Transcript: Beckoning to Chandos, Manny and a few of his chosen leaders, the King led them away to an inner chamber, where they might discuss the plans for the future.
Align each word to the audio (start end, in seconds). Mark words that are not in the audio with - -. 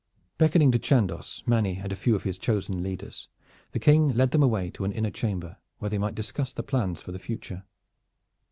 Beckoning 0.39 0.71
to 0.71 0.79
Chandos, 0.79 1.43
Manny 1.45 1.77
and 1.77 1.93
a 1.93 1.95
few 1.95 2.15
of 2.15 2.23
his 2.23 2.39
chosen 2.39 2.81
leaders, 2.81 3.29
the 3.71 3.77
King 3.77 4.07
led 4.15 4.31
them 4.31 4.41
away 4.41 4.71
to 4.71 4.83
an 4.83 4.91
inner 4.91 5.11
chamber, 5.11 5.57
where 5.77 5.89
they 5.89 5.99
might 5.99 6.15
discuss 6.15 6.53
the 6.53 6.63
plans 6.63 7.03
for 7.03 7.11
the 7.11 7.19
future. 7.19 7.65